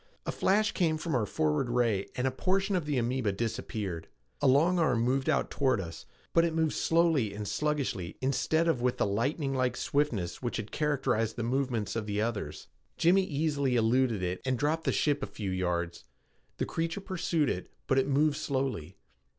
[0.25, 4.07] A flash came from our forward ray and a portion of the amoeba disappeared.
[4.41, 8.81] A long arm moved out toward us, but it moved slowly and sluggishly instead of
[8.81, 12.65] with the lightninglike swiftness which had characterized the movements of the others.
[12.97, 16.03] Jimmy easily eluded it and dropped the ship a few yards.
[16.57, 18.97] The creature pursued it, but it moved slowly.